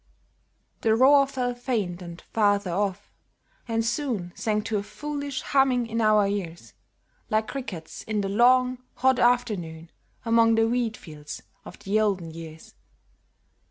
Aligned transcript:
The 0.81 0.95
roar 0.95 1.27
fell 1.27 1.53
faint 1.53 2.01
and 2.01 2.19
farther 2.33 2.71
off, 2.71 3.11
and 3.67 3.85
soon 3.85 4.31
Sank 4.35 4.65
to 4.65 4.77
a 4.79 4.81
foolish 4.81 5.41
humming 5.43 5.85
in 5.85 6.01
our 6.01 6.27
ears, 6.27 6.73
Like 7.29 7.49
crickets 7.49 8.01
in 8.05 8.21
the 8.21 8.29
long, 8.29 8.79
hot 8.95 9.19
afternoon 9.19 9.91
Among 10.25 10.55
the 10.55 10.67
wheat 10.67 10.97
fields 10.97 11.43
of 11.65 11.77
the 11.77 11.99
olden 11.99 12.31
years. 12.31 12.73